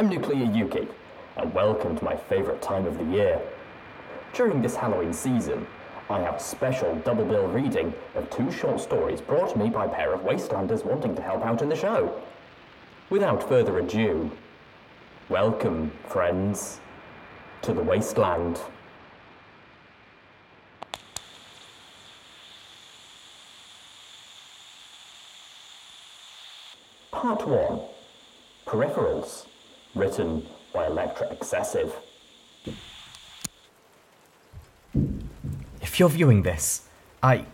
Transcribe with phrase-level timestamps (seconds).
[0.00, 0.88] I'm Nuclear Yuki,
[1.36, 3.38] and welcome to my favourite time of the year.
[4.32, 5.66] During this Halloween season,
[6.08, 9.84] I have a special double bill reading of two short stories brought to me by
[9.84, 12.18] a pair of wastelanders wanting to help out in the show.
[13.10, 14.30] Without further ado,
[15.28, 16.80] welcome, friends,
[17.60, 18.58] to the wasteland.
[27.10, 27.80] Part 1
[28.64, 29.44] Peripherals,
[29.94, 31.92] written by electreXcessive.
[35.80, 36.88] If you're viewing this,
[37.22, 37.44] I.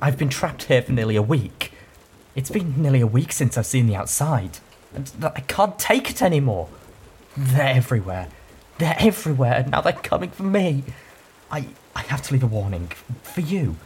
[0.00, 1.72] I've been trapped here for nearly a week.
[2.34, 4.58] It's been nearly a week since I've seen the outside.
[5.22, 6.68] I can't take it anymore.
[7.36, 8.28] They're everywhere.
[8.78, 10.84] They're everywhere, and now they're coming for me.
[11.50, 11.68] I.
[11.94, 12.88] I have to leave a warning.
[13.22, 13.76] For you.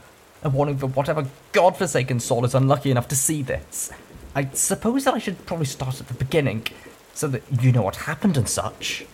[0.43, 3.93] A warning for whatever godforsaken soul is unlucky enough to see this.
[4.35, 6.67] I suppose that I should probably start at the beginning,
[7.15, 9.05] so that you know what happened and such.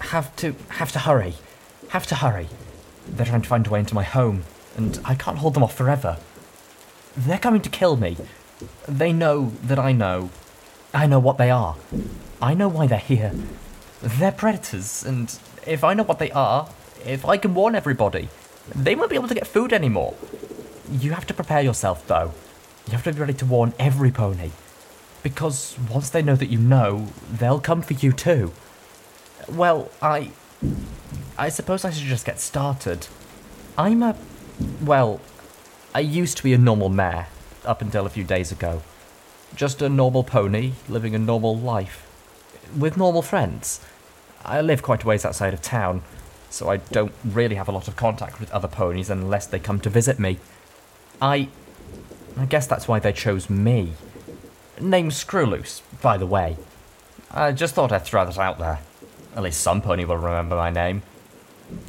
[0.00, 0.54] Have to.
[0.68, 1.34] have to hurry.
[1.88, 2.48] Have to hurry.
[3.08, 4.44] They're trying to find a way into my home,
[4.76, 6.18] and I can't hold them off forever.
[7.16, 8.16] They're coming to kill me.
[8.88, 10.30] They know that I know.
[10.92, 11.76] I know what they are.
[12.40, 13.32] I know why they're here.
[14.00, 15.36] They're predators, and
[15.66, 16.68] if I know what they are,
[17.04, 18.28] if I can warn everybody,
[18.74, 20.14] they won't be able to get food anymore.
[20.90, 22.32] You have to prepare yourself, though.
[22.86, 24.50] You have to be ready to warn every pony.
[25.24, 28.52] Because once they know that you know, they'll come for you too.
[29.48, 30.30] Well, I.
[31.36, 33.08] I suppose I should just get started.
[33.76, 34.14] I'm a.
[34.82, 35.20] Well,
[35.94, 37.28] I used to be a normal mare,
[37.64, 38.82] up until a few days ago.
[39.56, 42.06] Just a normal pony, living a normal life.
[42.76, 43.80] With normal friends.
[44.44, 46.02] I live quite a ways outside of town,
[46.50, 49.80] so I don't really have a lot of contact with other ponies unless they come
[49.80, 50.38] to visit me.
[51.22, 51.48] I.
[52.36, 53.94] I guess that's why they chose me.
[54.80, 56.56] Name's Screwloose, by the way.
[57.30, 58.80] I just thought I'd throw that out there.
[59.36, 61.02] At least some pony will remember my name.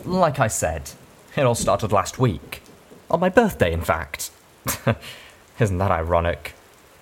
[0.03, 0.91] Like I said,
[1.35, 2.61] it all started last week.
[3.09, 4.31] On my birthday, in fact.
[5.59, 6.53] Isn't that ironic?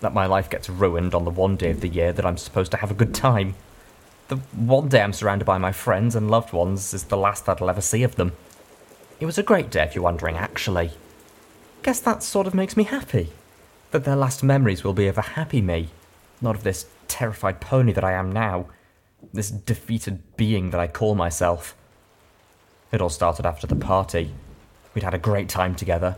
[0.01, 2.71] That my life gets ruined on the one day of the year that I'm supposed
[2.71, 3.55] to have a good time.
[4.27, 7.61] The one day I'm surrounded by my friends and loved ones is the last that
[7.61, 8.33] I'll ever see of them.
[9.19, 10.91] It was a great day, if you're wondering, actually.
[11.83, 13.29] Guess that sort of makes me happy.
[13.93, 15.89] That their last memories will be of a happy me,
[16.41, 18.65] not of this terrified pony that I am now,
[19.31, 21.75] this defeated being that I call myself.
[22.91, 24.31] It all started after the party.
[24.95, 26.15] We'd had a great time together.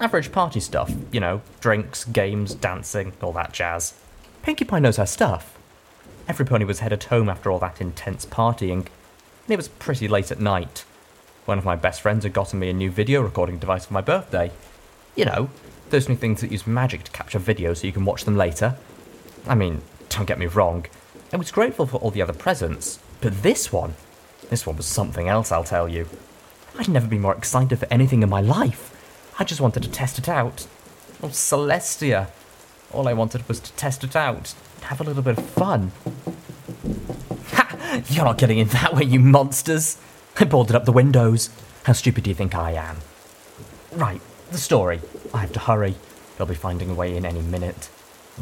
[0.00, 3.94] Average party stuff, you know, drinks, games, dancing, all that jazz.
[4.42, 5.56] Pinkie Pie knows her stuff.
[6.26, 10.32] Every pony was headed home after all that intense partying, and it was pretty late
[10.32, 10.84] at night.
[11.44, 14.00] One of my best friends had gotten me a new video recording device for my
[14.00, 14.50] birthday.
[15.14, 15.48] You know,
[15.94, 18.76] those new things that use magic to capture videos so you can watch them later.
[19.46, 20.86] I mean, don't get me wrong,
[21.32, 23.94] I was grateful for all the other presents, but this one,
[24.50, 26.08] this one was something else, I'll tell you.
[26.78, 28.90] I'd never been more excited for anything in my life.
[29.38, 30.66] I just wanted to test it out.
[31.22, 32.28] Oh, Celestia.
[32.92, 35.92] All I wanted was to test it out, have a little bit of fun.
[37.52, 38.02] Ha!
[38.08, 39.98] You're not getting in that way, you monsters!
[40.38, 41.50] I boarded up the windows.
[41.84, 42.96] How stupid do you think I am?
[43.92, 44.20] Right,
[44.50, 45.00] the story.
[45.32, 45.94] I have to hurry.
[46.36, 47.84] They'll be finding a way in any minute.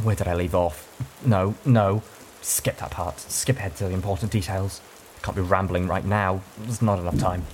[0.02, 0.88] Where did I leave off?
[1.24, 2.02] No, no.
[2.40, 3.20] Skip that part.
[3.20, 4.80] Skip ahead to the important details.
[5.22, 6.40] Can't be rambling right now.
[6.58, 7.44] There's not enough time.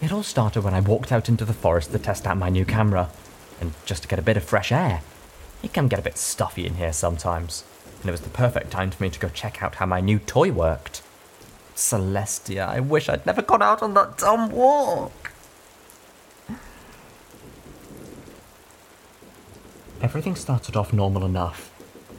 [0.00, 2.64] It all started when I walked out into the forest to test out my new
[2.64, 3.10] camera,
[3.60, 5.02] and just to get a bit of fresh air.
[5.62, 7.64] It can get a bit stuffy in here sometimes,
[8.00, 10.18] and it was the perfect time for me to go check out how my new
[10.18, 11.02] toy worked.
[11.76, 15.29] Celestia, I wish I'd never gone out on that dumb walk.
[20.02, 21.70] Everything started off normal enough.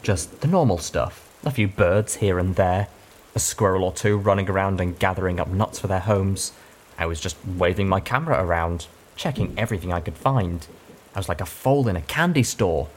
[0.04, 1.28] Just the normal stuff.
[1.44, 2.88] A few birds here and there,
[3.33, 6.54] a squirrel or two running around and gathering up nuts for their homes.
[7.00, 8.86] I was just waving my camera around,
[9.16, 10.68] checking everything I could find.
[11.16, 12.88] I was like a foal in a candy store.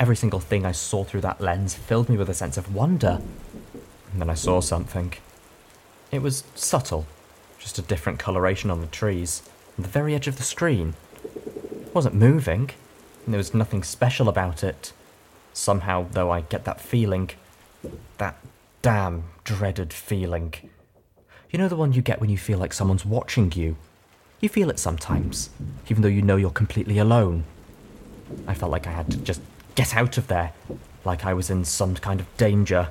[0.00, 3.20] Every single thing I saw through that lens filled me with a sense of wonder.
[4.12, 5.12] And then I saw something.
[6.10, 7.06] It was subtle,
[7.60, 9.42] just a different coloration on the trees,
[9.78, 10.94] on the very edge of the screen.
[11.24, 12.70] It wasn't moving,
[13.26, 14.92] there was nothing special about it.
[15.52, 17.30] Somehow, though, I get that feeling.
[18.18, 18.36] That
[18.80, 20.54] damn dreaded feeling.
[21.50, 23.76] You know the one you get when you feel like someone's watching you?
[24.40, 25.50] You feel it sometimes,
[25.88, 27.44] even though you know you're completely alone.
[28.46, 29.40] I felt like I had to just
[29.74, 30.52] get out of there,
[31.04, 32.88] like I was in some kind of danger.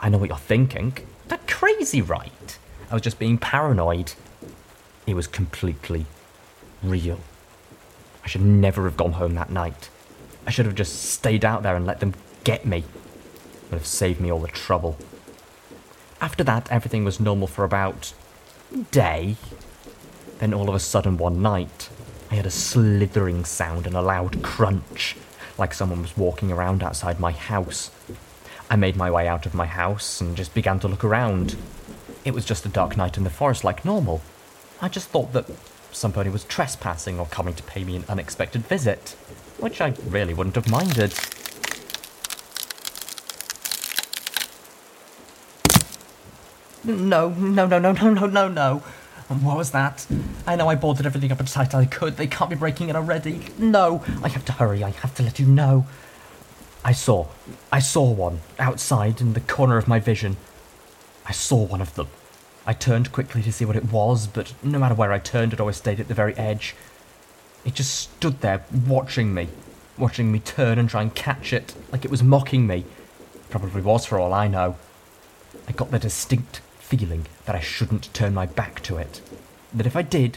[0.00, 0.92] I know what you're thinking.
[1.28, 2.58] That crazy, right?
[2.90, 4.12] I was just being paranoid.
[5.06, 6.06] It was completely
[6.82, 7.20] real.
[8.28, 9.88] I should never have gone home that night.
[10.46, 12.12] I should have just stayed out there and let them
[12.44, 12.80] get me.
[12.80, 14.98] It would have saved me all the trouble.
[16.20, 18.12] After that, everything was normal for about
[18.90, 19.36] day.
[20.40, 21.88] Then all of a sudden, one night,
[22.30, 25.16] I heard a slithering sound and a loud crunch,
[25.56, 27.90] like someone was walking around outside my house.
[28.68, 31.56] I made my way out of my house and just began to look around.
[32.26, 34.20] It was just a dark night in the forest like normal.
[34.82, 35.46] I just thought that
[35.92, 39.16] somebody was trespassing or coming to pay me an unexpected visit,
[39.58, 41.14] which I really wouldn't have minded.
[46.84, 48.82] No, no, no, no, no, no, no, no.
[49.28, 50.06] And what was that?
[50.46, 52.16] I know I boarded everything up as tight as I could.
[52.16, 53.42] They can't be breaking in already.
[53.58, 54.82] No, I have to hurry.
[54.82, 55.86] I have to let you know.
[56.84, 57.26] I saw,
[57.70, 60.38] I saw one outside in the corner of my vision.
[61.26, 62.08] I saw one of them.
[62.68, 65.60] I turned quickly to see what it was, but no matter where I turned, it
[65.60, 66.76] always stayed at the very edge.
[67.64, 69.48] It just stood there, watching me,
[69.96, 72.84] watching me turn and try and catch it, like it was mocking me.
[73.48, 74.76] Probably was, for all I know.
[75.66, 79.22] I got the distinct feeling that I shouldn't turn my back to it.
[79.72, 80.36] That if I did,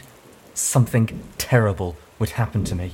[0.54, 2.92] something terrible would happen to me.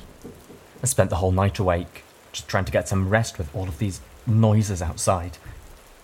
[0.82, 2.02] I spent the whole night awake,
[2.32, 5.38] just trying to get some rest with all of these noises outside.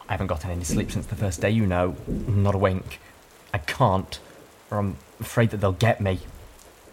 [0.09, 1.97] I haven't gotten any sleep since the first day, you know.
[2.07, 3.01] Not a wink.
[3.55, 4.19] I can't,
[4.69, 6.19] or I'm afraid that they'll get me.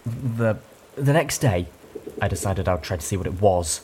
[0.06, 0.60] The
[0.96, 1.66] the next day,
[2.22, 3.82] I decided I would try to see what it was.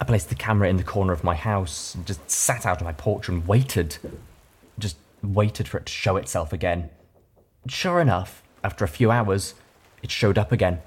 [0.00, 2.84] I placed the camera in the corner of my house and just sat out on
[2.84, 3.98] my porch and waited.
[4.76, 6.90] Just waited for it to show itself again.
[7.68, 9.54] Sure enough, after a few hours,
[10.02, 10.80] it showed up again.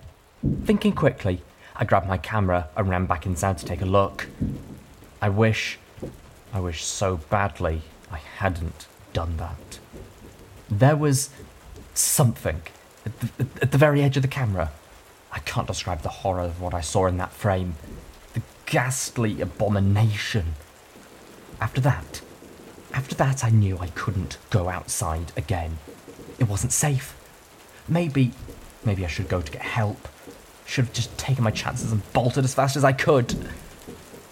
[0.65, 1.41] Thinking quickly,
[1.73, 4.27] I grabbed my camera and ran back inside to take a look.
[5.21, 5.79] I wish,
[6.51, 9.79] I wish so badly I hadn't done that.
[10.69, 11.29] There was
[11.93, 12.61] something
[13.05, 14.71] at the, at the very edge of the camera.
[15.31, 17.75] I can't describe the horror of what I saw in that frame.
[18.33, 20.53] The ghastly abomination.
[21.59, 22.21] After that,
[22.93, 25.79] after that, I knew I couldn't go outside again.
[26.39, 27.15] It wasn't safe.
[27.87, 28.31] Maybe,
[28.85, 30.07] maybe I should go to get help.
[30.65, 33.35] Should have just taken my chances and bolted as fast as I could.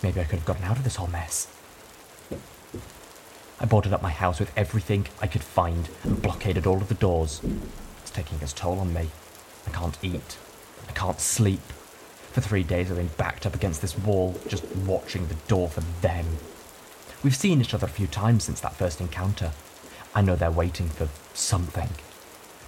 [0.04, 1.48] Maybe I could have gotten out of this whole mess.
[3.62, 6.96] I boarded up my house with everything I could find and blockaded all of the
[6.96, 7.42] doors.
[8.02, 9.10] It's taking its toll on me.
[9.68, 10.38] I can't eat.
[10.90, 11.62] I can't sleep.
[12.32, 15.82] For three days I've been backed up against this wall, just watching the door for
[16.02, 16.26] them.
[17.24, 19.52] We've seen each other a few times since that first encounter.
[20.16, 21.90] I know they're waiting for something.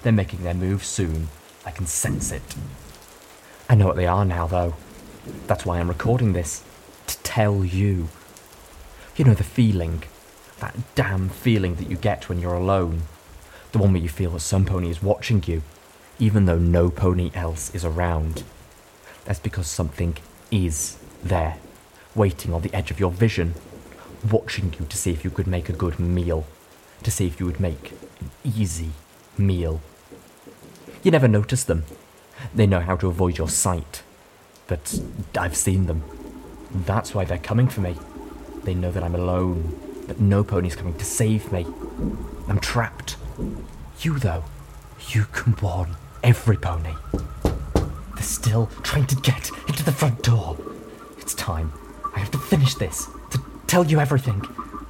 [0.03, 1.29] They're making their move soon.
[1.65, 2.55] I can sense it.
[3.67, 4.75] I know what they are now, though.
[5.47, 6.63] That's why I'm recording this.
[7.07, 8.09] To tell you.
[9.15, 10.03] You know the feeling.
[10.63, 13.01] That damn feeling that you get when you're alone.
[13.73, 15.61] The one where you feel that some pony is watching you,
[16.19, 18.45] even though no pony else is around.
[19.25, 20.15] That's because something
[20.51, 21.57] is there,
[22.15, 23.55] waiting on the edge of your vision,
[24.31, 26.45] watching you to see if you could make a good meal,
[27.03, 27.91] to see if you would make
[28.21, 28.91] an easy
[29.37, 29.81] meal.
[31.03, 31.83] You never notice them.
[32.55, 34.01] They know how to avoid your sight.
[34.67, 35.01] But
[35.37, 36.03] I've seen them.
[36.71, 37.97] That's why they're coming for me.
[38.63, 39.77] They know that I'm alone,
[40.07, 41.65] that no pony's coming to save me.
[42.47, 43.17] I'm trapped.
[44.01, 44.43] You, though,
[45.09, 46.93] you can warn every pony.
[47.73, 50.57] They're still trying to get into the front door.
[51.17, 51.73] It's time.
[52.15, 54.41] I have to finish this, to tell you everything.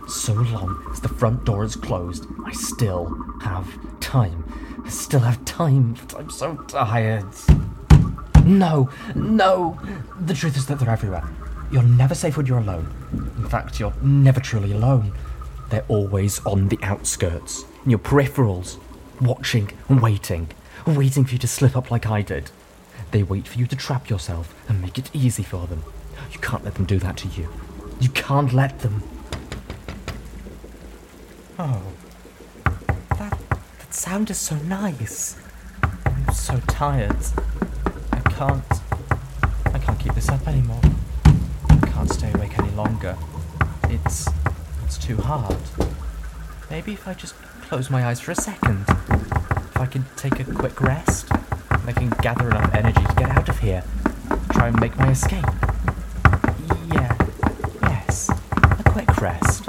[0.07, 3.67] So long as the front door is closed, I still have
[4.01, 4.43] time.
[4.85, 7.25] I still have time, but I'm so tired.
[8.45, 9.79] No, no.
[10.19, 11.23] The truth is that they're everywhere.
[11.71, 12.85] You're never safe when you're alone.
[13.43, 15.13] In fact, you're never truly alone.
[15.69, 18.77] They're always on the outskirts, in your peripherals,
[19.19, 20.47] watching and waiting,
[20.87, 22.51] waiting for you to slip up like I did.
[23.11, 25.83] They wait for you to trap yourself and make it easy for them.
[26.31, 27.49] You can't let them do that to you.
[27.99, 29.03] You can't let them.
[31.59, 31.83] Oh,
[33.19, 35.35] that, that sound is so nice.
[35.83, 37.17] I'm so tired.
[38.13, 38.63] I can't.
[39.65, 40.81] I can't keep this up anymore.
[41.25, 43.17] I can't stay awake any longer.
[43.93, 44.27] It's.
[44.83, 45.55] it's too hard.
[46.71, 48.85] Maybe if I just close my eyes for a second.
[48.89, 51.27] If I can take a quick rest,
[51.85, 53.83] I can gather enough energy to get out of here.
[54.51, 55.45] Try and make my escape.
[56.91, 57.15] Yeah.
[57.83, 58.29] Yes.
[58.29, 59.65] A quick rest.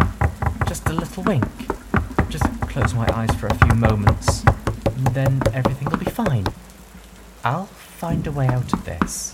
[0.66, 1.44] Just a little wink.
[2.30, 4.42] Just close my eyes for a few moments.
[4.86, 6.46] And then everything will be fine.
[7.44, 9.33] I'll find a way out of this.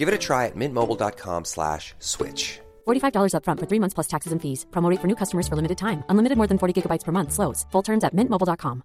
[0.00, 2.60] Give it a try at mintmobile.com slash switch.
[2.88, 4.64] $45 upfront for three months plus taxes and fees.
[4.70, 6.02] Promo rate for new customers for limited time.
[6.08, 7.32] Unlimited more than 40 gigabytes per month.
[7.32, 7.66] Slows.
[7.70, 8.82] Full terms at mintmobile.com.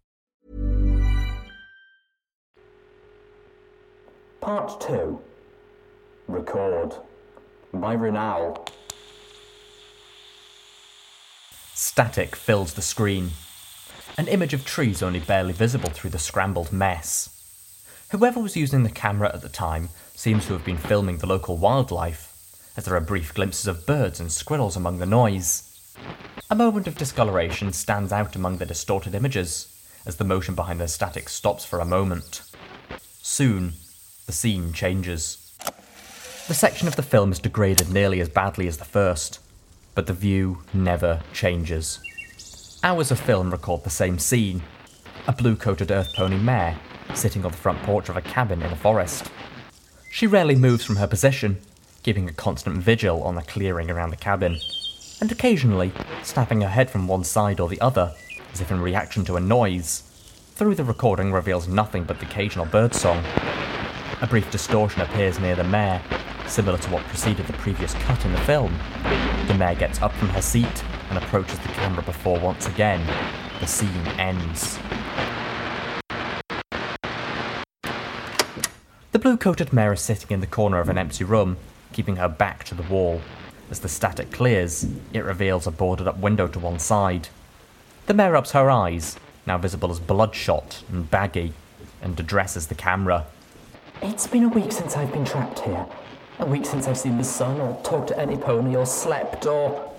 [4.41, 5.19] Part 2
[6.27, 6.95] Record
[7.73, 8.67] by Rinnaul.
[11.73, 13.31] Static fills the screen.
[14.17, 17.29] An image of trees only barely visible through the scrambled mess.
[18.11, 21.57] Whoever was using the camera at the time seems to have been filming the local
[21.57, 22.31] wildlife,
[22.75, 25.93] as there are brief glimpses of birds and squirrels among the noise.
[26.49, 29.71] A moment of discoloration stands out among the distorted images,
[30.05, 32.41] as the motion behind the static stops for a moment.
[33.21, 33.73] Soon,
[34.25, 35.53] the scene changes.
[36.47, 39.39] The section of the film is degraded nearly as badly as the first,
[39.95, 41.99] but the view never changes.
[42.83, 44.61] Hours of film record the same scene
[45.27, 46.77] a blue coated earth pony mare
[47.15, 49.31] sitting on the front porch of a cabin in a forest.
[50.15, 51.57] She rarely moves from her position,
[52.01, 54.61] keeping a constant vigil on the clearing around the cabin,
[55.19, 55.91] and occasionally
[56.23, 58.13] snapping her head from one side or the other,
[58.53, 60.03] as if in reaction to a noise.
[60.53, 63.25] Through the recording reveals nothing but the occasional birdsong.
[64.21, 66.01] A brief distortion appears near the mare,
[66.47, 68.73] similar to what preceded the previous cut in the film.
[69.49, 73.05] The mare gets up from her seat and approaches the camera before once again
[73.59, 74.79] the scene ends.
[79.25, 81.57] Blue coated mare is sitting in the corner of an empty room,
[81.93, 83.19] keeping her back to the wall.
[83.71, 87.29] As the static clears, it reveals a boarded up window to one side.
[88.05, 89.17] The mare rubs her eyes,
[89.47, 91.53] now visible as bloodshot and baggy,
[92.03, 93.25] and addresses the camera.
[93.99, 95.87] It's been a week since I've been trapped here.
[96.37, 99.91] A week since I've seen the sun, or talked to any pony, or slept, or.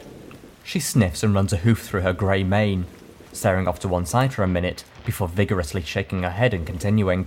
[0.62, 2.86] She sniffs and runs a hoof through her grey mane,
[3.32, 7.26] staring off to one side for a minute before vigorously shaking her head and continuing.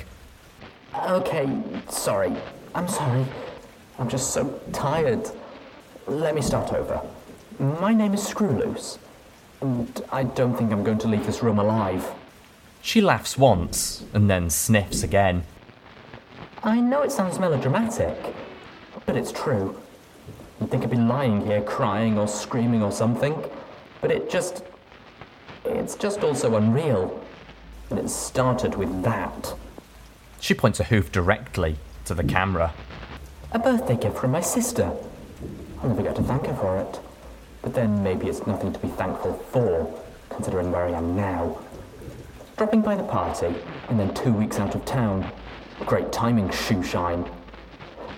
[0.95, 2.35] Okay, sorry.
[2.73, 3.25] I'm sorry.
[3.99, 5.29] I'm just so tired.
[6.07, 7.01] Let me start over.
[7.59, 8.97] My name is Screwloose,
[9.61, 12.09] and I don't think I'm going to leave this room alive.
[12.81, 15.43] She laughs once and then sniffs again.
[16.63, 18.17] I know it sounds melodramatic,
[19.05, 19.79] but it's true.
[20.59, 23.35] You'd think I'd be lying here crying or screaming or something,
[24.01, 24.63] but it just.
[25.65, 27.23] It's just also unreal.
[27.89, 29.53] And it started with that.
[30.39, 32.73] She points a hoof directly to the camera.
[33.51, 34.91] A birthday gift from my sister.
[35.81, 36.99] I'll never get to thank her for it.
[37.61, 41.59] But then maybe it's nothing to be thankful for, considering where I am now.
[42.57, 43.53] Dropping by the party,
[43.89, 45.29] and then two weeks out of town.
[45.85, 47.29] Great timing, shoe shine.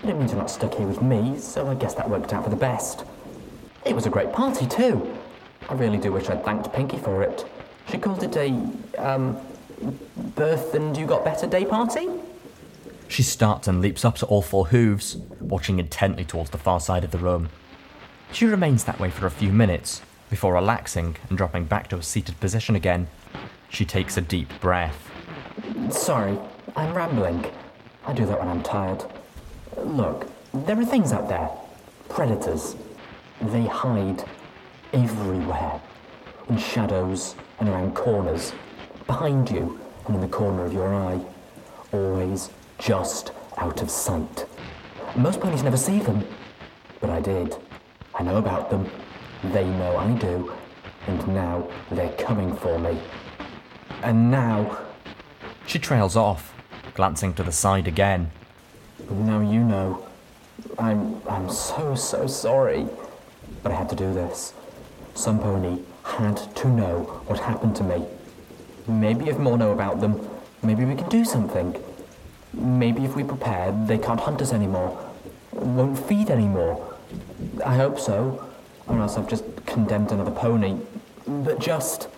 [0.04, 2.50] It means you're not stuck here with me, so I guess that worked out for
[2.50, 3.04] the best.
[3.84, 5.16] It was a great party, too.
[5.68, 7.44] I really do wish I'd thanked Pinkie for it.
[7.90, 8.48] She called it a,
[8.98, 9.40] um,
[10.34, 12.08] birth and you got better day party?
[13.12, 17.04] She starts and leaps up to all four hooves, watching intently towards the far side
[17.04, 17.50] of the room.
[18.32, 20.00] She remains that way for a few minutes
[20.30, 23.08] before relaxing and dropping back to a seated position again.
[23.68, 25.10] She takes a deep breath.
[25.90, 26.38] Sorry,
[26.74, 27.44] I'm rambling.
[28.06, 29.04] I do that when I'm tired.
[29.76, 31.50] Look, there are things out there.
[32.08, 32.76] Predators.
[33.42, 34.24] They hide
[34.94, 35.82] everywhere.
[36.48, 38.54] In shadows and around corners.
[39.06, 41.20] Behind you and in the corner of your eye.
[41.92, 42.48] Always
[42.82, 44.44] just out of sight.
[45.14, 46.24] Most ponies never see them,
[47.00, 47.54] but I did.
[48.14, 48.90] I know about them.
[49.52, 50.52] They know I do.
[51.06, 52.98] And now they're coming for me.
[54.02, 54.78] And now.
[55.66, 56.54] She trails off,
[56.94, 58.30] glancing to the side again.
[59.10, 60.04] Now you know.
[60.78, 61.20] I'm.
[61.28, 62.86] I'm so, so sorry.
[63.62, 64.54] But I had to do this.
[65.14, 68.04] Some pony had to know what happened to me.
[68.88, 70.28] Maybe if more know about them,
[70.62, 71.76] maybe we can do something.
[72.52, 74.98] Maybe if we prepare, they can't hunt us anymore.
[75.52, 76.94] Won't feed anymore.
[77.64, 78.48] I hope so.
[78.86, 80.76] Or else I've just condemned another pony.
[81.26, 82.08] But just.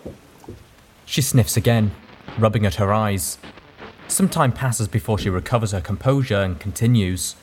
[1.05, 1.93] She sniffs again,
[2.39, 3.39] rubbing at her eyes.
[4.09, 7.37] Some time passes before she recovers her composure and continues.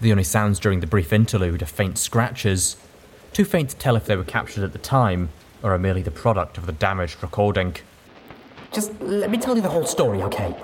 [0.00, 2.76] The only sounds during the brief interlude are faint scratches,
[3.32, 5.30] too faint to tell if they were captured at the time
[5.62, 7.76] or are merely the product of the damaged recording.
[8.72, 10.54] Just let me tell you the whole story, okay?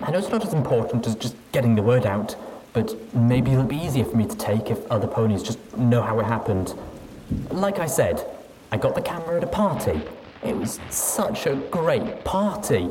[0.00, 2.36] I know it's not as important as just getting the word out,
[2.72, 6.20] but maybe it'll be easier for me to take if other ponies just know how
[6.20, 6.74] it happened.
[7.50, 8.24] Like I said,
[8.70, 10.00] I got the camera at a party.
[10.44, 12.88] It was such a great party.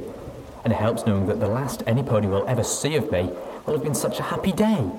[0.63, 3.31] And it helps knowing that the last any pony will ever see of me
[3.65, 4.89] will have been such a happy day.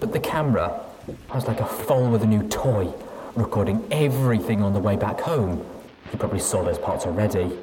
[0.00, 0.80] But the camera,
[1.30, 2.92] I was like a foal with a new toy,
[3.34, 5.64] recording everything on the way back home.
[6.10, 7.58] You probably saw those parts already.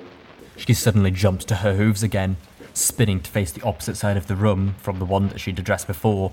[0.58, 2.38] She suddenly jumps to her hooves again,
[2.74, 5.88] spinning to face the opposite side of the room from the one that she'd addressed
[5.88, 6.32] before.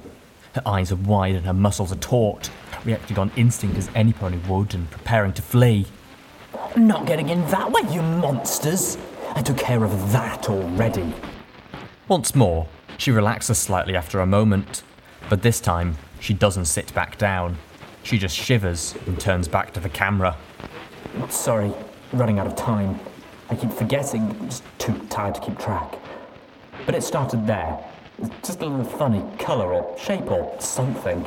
[0.55, 2.51] Her eyes are wide and her muscles are taut,
[2.85, 5.87] reacting on instinct as any pony would and preparing to flee.
[6.75, 8.97] I'm Not getting in that way, you monsters!
[9.35, 11.15] I took care of that already.
[12.09, 14.83] Once more, she relaxes slightly after a moment,
[15.29, 17.57] but this time she doesn't sit back down.
[18.03, 20.37] She just shivers and turns back to the camera.
[21.29, 21.73] Sorry,
[22.13, 22.99] running out of time.
[23.51, 25.99] I keep forgetting, just too tired to keep track.
[26.89, 27.79] But it started there.
[28.43, 31.23] Just a little funny colour or shape or something.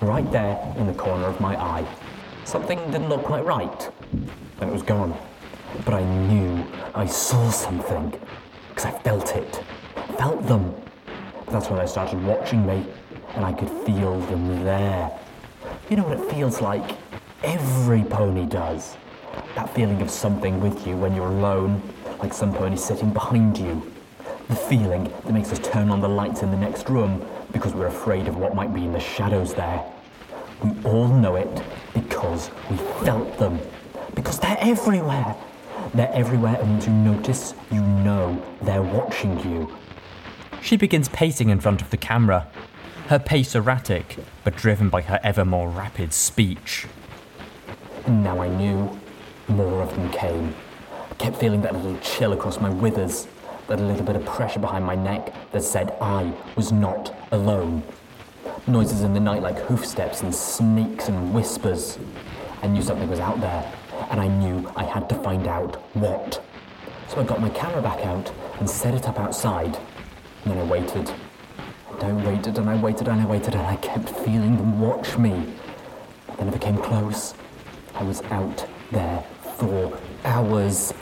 [0.00, 1.86] Right there in the corner of my eye.
[2.44, 3.88] Something didn't look quite right.
[4.58, 5.16] Then it was gone.
[5.84, 8.18] But I knew I saw something.
[8.70, 9.62] Because I felt it.
[10.18, 10.74] Felt them.
[11.52, 12.84] That's when they started watching me.
[13.36, 15.16] And I could feel them there.
[15.88, 16.96] You know what it feels like?
[17.44, 18.96] Every pony does.
[19.54, 21.80] That feeling of something with you when you're alone,
[22.18, 23.92] like some pony sitting behind you.
[24.48, 27.86] The feeling that makes us turn on the lights in the next room because we're
[27.86, 29.84] afraid of what might be in the shadows there.
[30.62, 31.62] We all know it
[31.94, 33.58] because we felt them.
[34.14, 35.34] Because they're everywhere.
[35.94, 39.74] They're everywhere, and once you notice, you know they're watching you.
[40.62, 42.48] She begins pacing in front of the camera,
[43.08, 46.86] her pace erratic, but driven by her ever more rapid speech.
[48.06, 48.98] Now I knew
[49.48, 50.54] more of them came.
[51.10, 53.26] I kept feeling that little chill across my withers,
[53.68, 57.82] that little bit of pressure behind my neck that said I was not alone.
[58.66, 61.98] Noises in the night like hoofsteps and sneaks and whispers.
[62.62, 63.72] I knew something was out there,
[64.10, 66.42] and I knew I had to find out what.
[67.08, 69.78] So I got my camera back out and set it up outside.
[70.44, 71.12] And then I waited.
[71.90, 75.16] And I waited and I waited and I waited and I kept feeling them watch
[75.16, 75.54] me.
[76.26, 77.34] But they never came close.
[77.94, 79.24] I was out there
[79.56, 80.92] for hours.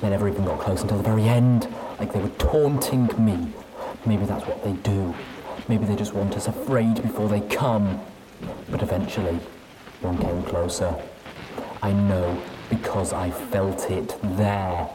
[0.00, 1.68] They never even got close until the very end,
[2.00, 3.52] like they were taunting me.
[4.06, 5.14] Maybe that's what they do.
[5.68, 8.00] Maybe they just want us afraid before they come.
[8.70, 9.38] But eventually,
[10.00, 10.96] one came closer.
[11.82, 14.88] I know because I felt it there.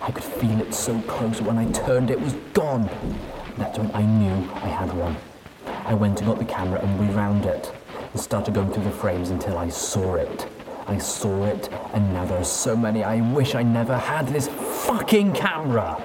[0.00, 2.88] I could feel it so close when I turned, it was gone.
[3.56, 5.16] That's when I knew I had one.
[5.86, 7.72] I went and got the camera and rewound it
[8.12, 10.46] and started going through the frames until I saw it.
[10.86, 14.46] I saw it, and now there are so many I wish I never had this
[14.48, 16.00] fucking camera.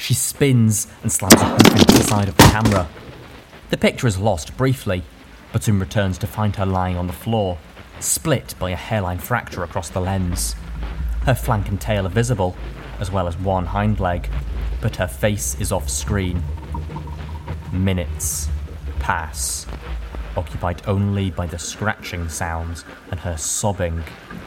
[0.00, 2.88] She spins and slams a hoof into the side of the camera.
[3.68, 5.02] The picture is lost briefly,
[5.52, 7.58] but soon returns to find her lying on the floor,
[8.00, 10.56] split by a hairline fracture across the lens.
[11.26, 12.56] Her flank and tail are visible,
[12.98, 14.30] as well as one hind leg,
[14.80, 16.42] but her face is off screen.
[17.70, 18.48] Minutes
[19.00, 19.66] pass,
[20.34, 24.02] occupied only by the scratching sounds and her sobbing,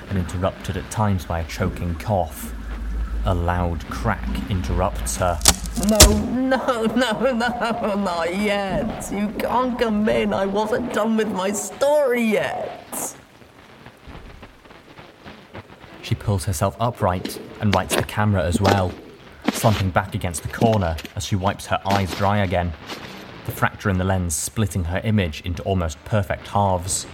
[0.10, 2.56] and interrupted at times by a choking cough.
[3.26, 5.40] A loud crack interrupts her.
[5.90, 9.10] No, no, no, no, not yet.
[9.12, 10.34] You can't come in.
[10.34, 13.16] I wasn't done with my story yet.
[16.02, 18.92] She pulls herself upright and rights the camera as well,
[19.52, 22.74] slumping back against the corner as she wipes her eyes dry again,
[23.46, 27.08] the fracture in the lens splitting her image into almost perfect halves.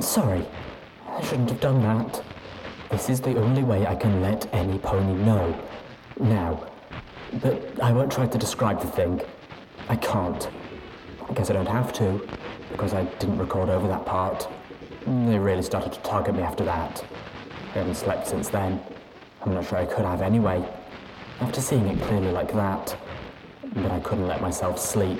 [0.00, 0.44] Sorry,
[1.06, 2.24] I shouldn't have done that.
[2.92, 5.58] This is the only way I can let any pony know.
[6.20, 6.62] Now.
[7.40, 9.22] But I won't try to describe the thing.
[9.88, 10.46] I can't.
[11.26, 12.28] I guess I don't have to,
[12.70, 14.46] because I didn't record over that part.
[15.06, 17.02] They really started to target me after that.
[17.70, 18.78] I haven't slept since then.
[19.40, 20.62] I'm not sure I could have anyway.
[21.40, 22.94] After seeing it clearly like that.
[23.74, 25.18] But I couldn't let myself sleep.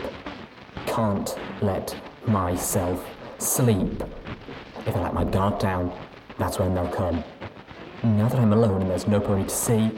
[0.84, 3.02] Can't let myself
[3.38, 4.02] sleep.
[4.86, 5.90] If I let my guard down,
[6.38, 7.24] that's when they'll come.
[8.04, 9.90] Now that I'm alone and there's no pony to see,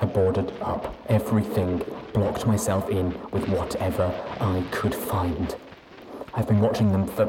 [0.00, 5.54] I boarded up everything, blocked myself in with whatever I could find.
[6.32, 7.26] I've been watching them for,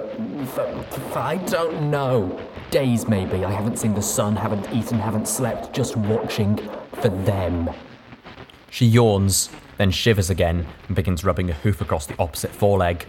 [0.54, 2.40] for, for, I don't know,
[2.72, 3.44] days maybe.
[3.44, 6.58] I haven't seen the sun, haven't eaten, haven't slept, just watching
[6.94, 7.70] for them.
[8.70, 13.06] She yawns, then shivers again and begins rubbing a hoof across the opposite foreleg.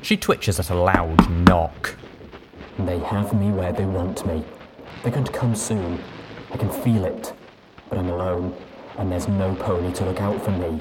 [0.00, 1.96] She twitches at a loud knock.
[2.78, 4.42] They have me where they want me.
[5.02, 6.02] They're going to come soon.
[6.52, 7.32] I can feel it.
[7.88, 8.54] But I'm alone,
[8.98, 10.80] and there's no pony to look out for me.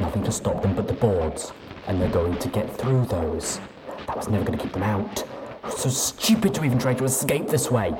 [0.00, 1.52] Nothing to stop them but the boards,
[1.86, 3.60] and they're going to get through those.
[4.06, 5.24] That was never going to keep them out.
[5.70, 7.94] So stupid to even try to escape this way.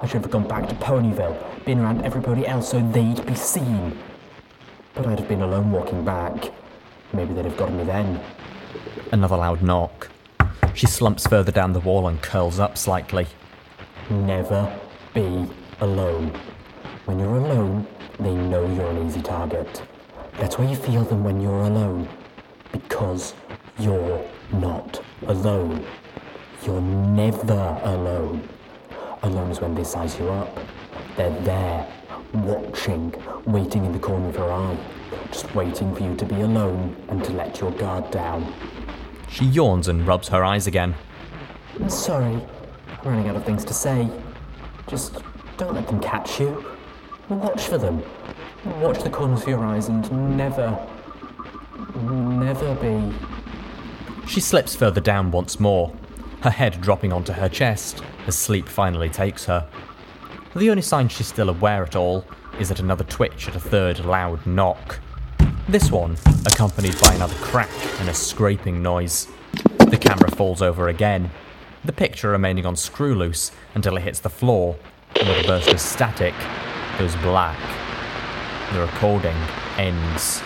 [0.00, 3.98] I should have gone back to Ponyville, been around everybody else so they'd be seen.
[4.94, 6.52] But I'd have been alone walking back.
[7.12, 8.20] Maybe they'd have gotten me then.
[9.10, 10.10] Another loud knock.
[10.74, 13.26] She slumps further down the wall and curls up slightly.
[14.10, 14.78] Never
[15.14, 15.48] be
[15.80, 16.32] alone.
[17.04, 17.86] When you're alone,
[18.18, 19.82] they know you're an easy target.
[20.38, 22.08] That's why you feel them when you're alone.
[22.72, 23.34] Because
[23.78, 25.84] you're not alone.
[26.64, 28.48] You're never alone.
[29.22, 30.58] Alone is when they size you up.
[31.16, 31.86] They're there,
[32.34, 33.14] watching,
[33.46, 34.76] waiting in the corner of your eye,
[35.30, 38.52] just waiting for you to be alone and to let your guard down.
[39.28, 40.94] She yawns and rubs her eyes again.
[41.80, 42.40] I'm sorry,
[43.02, 44.08] I'm running out of things to say.
[44.88, 45.16] Just
[45.58, 46.64] don't let them catch you.
[47.28, 48.02] Watch for them.
[48.80, 50.78] Watch the corners of your eyes and never,
[51.96, 53.12] never be.
[54.26, 55.92] She slips further down once more,
[56.42, 59.68] her head dropping onto her chest as sleep finally takes her.
[60.54, 62.24] The only sign she's still aware at all
[62.60, 65.00] is that another twitch at a third loud knock.
[65.68, 66.16] This one
[66.46, 69.26] accompanied by another crack and a scraping noise.
[69.78, 71.30] The camera falls over again,
[71.84, 74.76] the picture remaining on Screwloose until it hits the floor,
[75.14, 76.34] with burst of static,
[76.98, 77.58] goes black.
[78.72, 79.36] The recording
[79.76, 80.42] ends.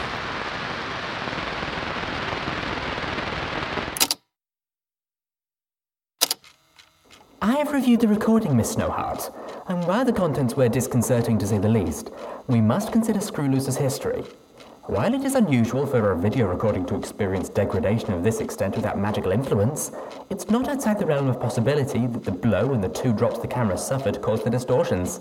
[7.41, 9.35] I have reviewed the recording, Miss Snowheart,
[9.67, 12.11] and while the contents were disconcerting to say the least,
[12.47, 14.23] we must consider Screwloose's history.
[14.87, 18.99] While it is unusual for a video recording to experience degradation of this extent without
[18.99, 19.93] magical influence,
[20.29, 23.47] it's not outside the realm of possibility that the blow and the two drops the
[23.47, 25.21] camera suffered caused the distortions.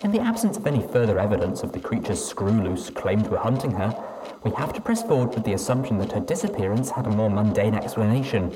[0.00, 3.96] In the absence of any further evidence of the creature's Screwloose claim to hunting her,
[4.42, 7.74] we have to press forward with the assumption that her disappearance had a more mundane
[7.74, 8.52] explanation.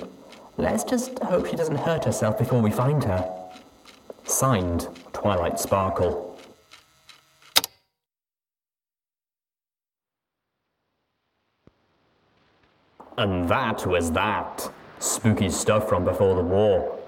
[0.56, 3.50] Let's just hope she doesn't hurt herself before we find her.
[4.24, 6.29] Signed, Twilight Sparkle.
[13.20, 14.72] And that was that.
[14.98, 16.98] Spooky stuff from before the war.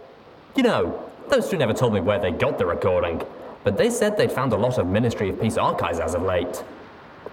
[0.55, 3.23] You know, those two never told me where they got the recording,
[3.65, 6.63] but they said they'd found a lot of Ministry of Peace archives as of late.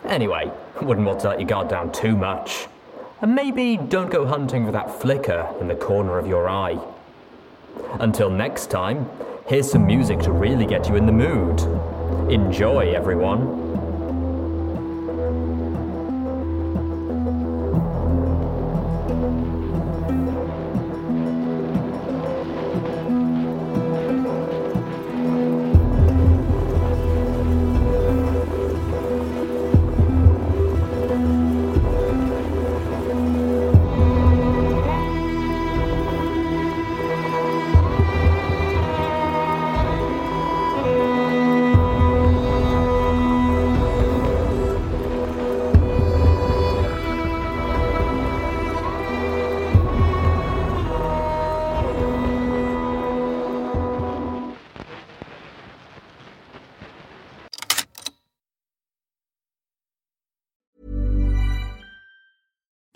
[0.05, 0.49] Anyway,
[0.81, 2.67] wouldn't want to let your guard down too much.
[3.19, 6.79] And maybe don't go hunting for that flicker in the corner of your eye.
[7.99, 9.09] Until next time,
[9.45, 11.59] here's some music to really get you in the mood.
[12.31, 13.78] Enjoy, everyone.